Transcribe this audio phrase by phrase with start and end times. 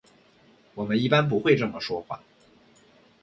[0.73, 2.23] 我们一般不会这么说话。